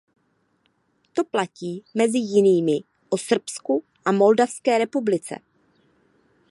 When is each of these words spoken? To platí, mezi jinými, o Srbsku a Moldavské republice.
To 1.13 1.23
platí, 1.23 1.83
mezi 1.93 2.17
jinými, 2.17 2.79
o 3.09 3.17
Srbsku 3.17 3.83
a 4.05 4.11
Moldavské 4.11 4.77
republice. 4.77 5.39